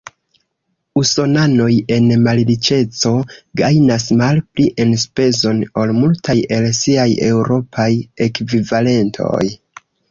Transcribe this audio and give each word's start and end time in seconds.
Usonanoj 1.01 1.67
en 1.95 2.07
malriĉeco 2.29 3.11
gajnas 3.61 4.09
malpli 4.23 4.67
enspezon 4.87 5.63
ol 5.83 5.97
multaj 6.03 6.39
el 6.59 6.67
siaj 6.83 7.09
eŭropaj 7.31 7.91
ekvivalentoj. 8.31 9.43